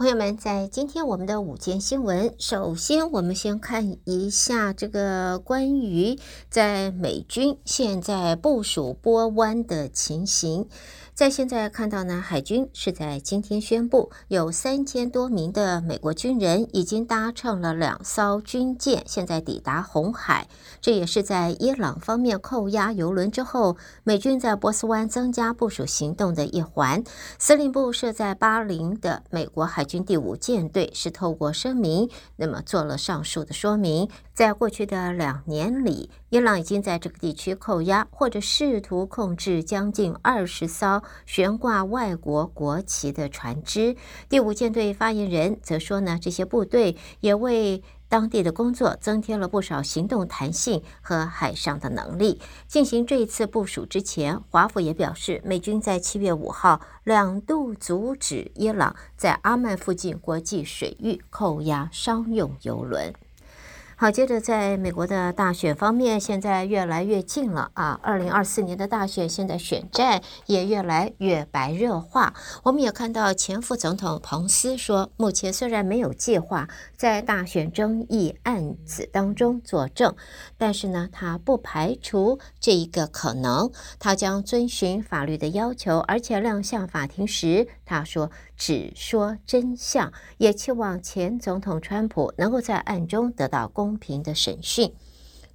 [0.00, 6.18] 朋友们，在今天我们的午间新闻，首先我们先看一下这个关于
[6.48, 10.66] 在美军现在部署波湾的情形。
[11.20, 20.48] 在现在看到呢，海军是在今天宣布，有三千多名的美国军人已经搭乘了两艘军舰，现在抵达红海。
[20.80, 27.04] 这也是在伊朗方面扣押油轮之后，美军在波斯湾增加部署行动的一环。
[27.38, 34.08] 司令部设在巴林的美国海军第五舰队是透过声明，那么做了上述的说明。
[34.32, 43.96] 在过去的两年里，伊朗已经在这个地区扣押或者试图控制将近二十艘悬挂外国国旗的船只。
[44.28, 52.40] 第五舰队发言人则说呢，这些部队也为当地的工作增添了不少行动弹性和海上的能力。
[52.66, 63.14] 进行这一次部署之前，华府也表示，美军在七月五号两度阻止伊朗在阿曼附近国际水域扣押商用油轮。
[64.00, 68.00] 好，接着在美国的大选方面，现在越来越近了啊！
[68.02, 72.32] 二零二四年的大选，现在选战也越来越白热化。
[72.62, 80.16] 我们也看到前副总统彭斯说，目前虽然没有计划在大选争议案子当中作证，
[80.56, 83.70] 但是呢，他不排除这一个可能。
[83.98, 93.89] 他将遵循法律的要求，而且亮相法庭时，他说只说真相，也期望前总统川普能够在案中得到公。
[93.90, 94.92] 公平的审讯。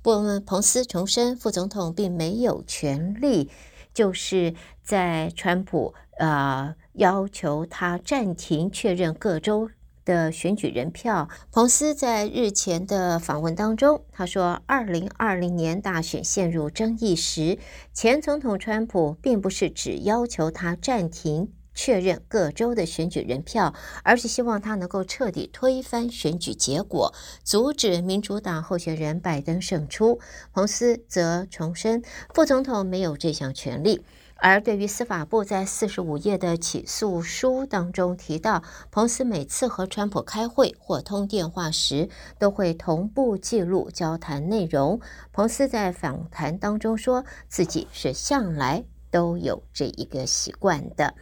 [0.02, 3.50] 不过，彭斯重申，副总统并没有权利，
[3.94, 9.70] 就是在川普呃要求他暂停确认各州
[10.04, 11.30] 的选举人票。
[11.50, 17.58] 彭斯在日前的访问当中，他说，二零二零年大选陷入争议时，
[17.94, 21.54] 前总统川普并不是只要求他暂停。
[21.76, 30.20] 确认各州的选举人票，而是希望他能够彻底推翻选举结果，阻止民主党候选人拜登胜出。
[30.52, 32.02] 彭斯则重申，
[32.34, 34.02] 副总统没有这项权利。
[34.38, 45.00] 而对于司法部在四十五页的起诉书当中提到，彭斯每次和川普开会或通电话时，都会同步记录交谈内容。
[45.32, 51.14] 彭斯在访谈当中说自己是向来都有这一个习惯的。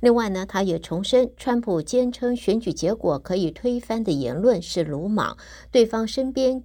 [0.00, 5.36] 另外呢，他也重申，川普坚称选举结果可以推翻的言论是鲁莽。
[5.70, 6.62] 对方身边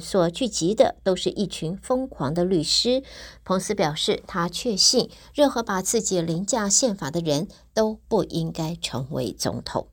[0.00, 3.02] 所聚集的都是一群疯狂的律师。
[3.44, 9.88] 彭斯表示，他确信任何把自己凌驾宪法的人都不应该成为总统。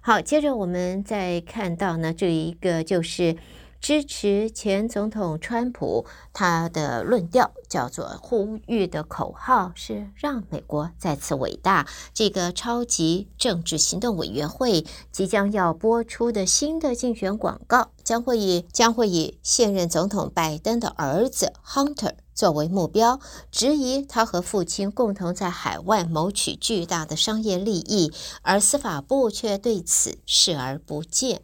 [0.00, 3.36] 好，接着我们再看到呢，这一个就是。
[3.84, 11.86] 支持前总统川普，他的论调叫做呼吁的口号是让美国再次伟大。
[12.14, 22.14] 这个超级政治行动委员会即将要播出的新的竞选广告，将会以将会以现任总统拜登的儿子 Hunter。
[22.34, 28.12] 作为目标，质疑他和父亲共同在海外谋取巨大的商业利益，
[28.42, 31.42] 而司法部却对此视而不见。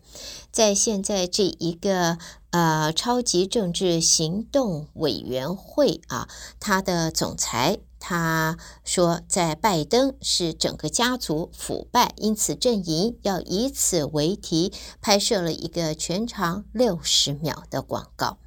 [0.51, 2.19] 在现在这一个
[2.51, 6.29] 呃超级政治行动委员会啊，
[6.59, 18.39] 他的总裁他说，在拜登是整个家族腐败，因此阵营要以此为题拍摄了一个全长六十秒的广告。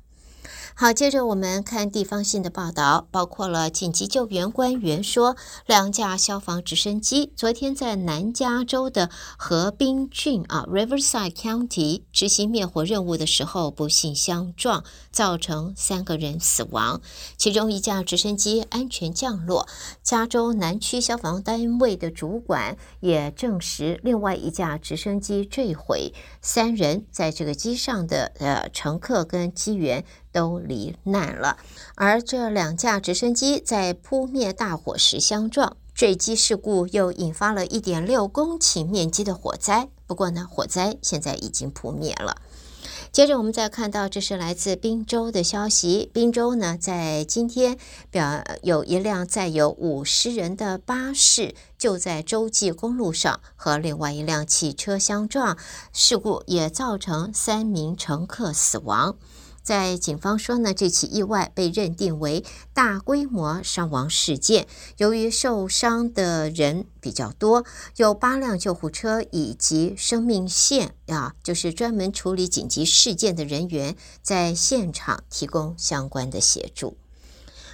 [0.75, 5.35] 好，接着我们看地方性的报道，包括了紧急救援官员说，
[5.67, 16.99] 两架消防直升机昨天在南加州的河滨郡啊 （Riverside County） 执行灭火任务的时候不幸相撞，造成三个人死亡。
[17.37, 19.67] 其中一架直升机安全降落，
[20.01, 26.11] 加州南区消防单位的主管也证实，另外一架直升机坠毁，
[26.41, 30.03] 三人在这个机上的呃乘客跟机员。
[30.33, 31.57] 都罹难了，
[31.95, 39.87] 而这两架直升机在扑灭大火时相撞，坠机事故又引发了一点六公顷面积的火灾。
[40.07, 42.41] 不过呢，火灾现在已经扑灭了。
[43.11, 46.09] 接着我们再看到，这是来自宾州的消息。
[46.11, 47.77] 宾州呢，在今天
[48.09, 55.55] 表有一辆载有五十人的巴士就在洲际公路上和另外一辆汽车相撞，
[55.93, 59.15] 事故也造成三名乘客死亡。
[59.63, 62.43] 在警方说呢，这起意外被认定为
[62.73, 64.67] 大规模伤亡事件。
[64.97, 67.63] 由于受伤的人比较多，
[67.95, 76.97] 有八辆救护车以及生命线啊，就是专门处理紧急事件的人员在现场提供相关的协助。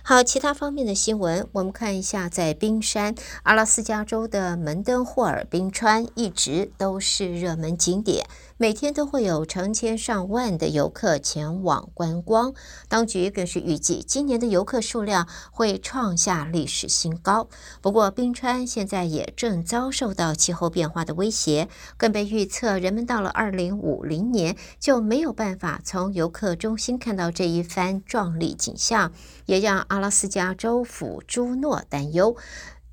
[0.02, 3.14] 好，其他方面的新闻，我们看一下，在冰山
[3.44, 8.26] 阿拉斯加州的门登霍尔冰川一直都是热门景点。
[8.62, 12.54] 每天都会有成千上万的游客前往观光，
[12.90, 17.48] 当局更是预计今年的游客数量会创下历史新高。
[17.80, 29.14] 不过，冰川现在也正遭受到气候变化的威胁，更被预测人们到了二零五零年就没有办法从游客中心看到这一番壮丽景象，
[29.46, 32.36] 也让阿拉斯加州府朱诺担忧，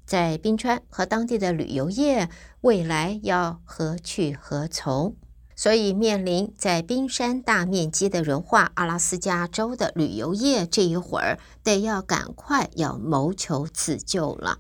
[0.05, 2.29] 在冰川和当地的旅游业
[2.61, 5.15] 未来要何去何从。
[5.55, 14.59] 所以，面临在冰山大面积的融化，阿拉斯加州的旅游业这一会儿得要赶快要谋求自救了。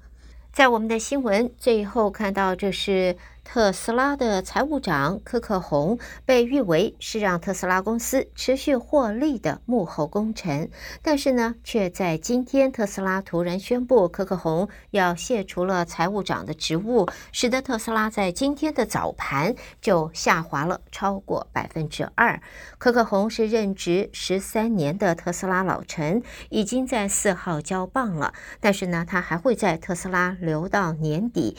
[0.52, 3.16] 在我们的新闻最后看到，这是。
[3.48, 10.68] 特斯拉的财务长柯克洪被誉为是让特斯拉公司持续获利的幕后功臣，
[11.00, 22.40] 但是呢，却在今天特斯拉突然宣布柯克洪要卸除了财务长的职务，使得特斯拉在今天的早盘就下滑了超过百分之二。
[22.78, 26.20] 柯克洪是任职十三年的特斯拉老臣，
[26.50, 31.56] 已经在四号交棒了，但是呢，他还会在特斯拉留到年底。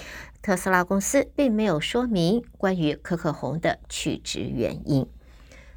[0.48, 5.06] 特斯拉公司并没有说明关于可可红的去职原因。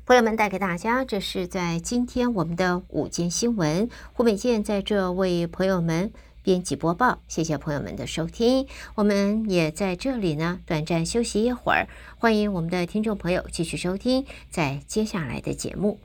[0.07, 3.89] 朋友们带给大家，这是在今天我们的午间新闻。
[4.13, 6.13] 胡美健在这为朋友们
[6.45, 8.69] 编辑播报，谢谢朋友们的收听。
[8.95, 11.89] 我们也在这里呢，短暂休息一会儿。
[12.17, 15.99] 欢迎我们的听众朋友继续收听在接下来的节目。